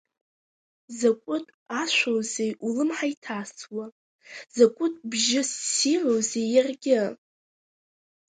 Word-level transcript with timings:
Закәытә 0.97 1.51
ашәоузеи 1.81 2.51
улымҳа 2.65 3.07
иҭасуа, 3.13 3.85
закәытә 4.55 5.01
бжьы 5.09 5.41
ссирузеи 5.49 6.47
иаргьы! 6.53 7.01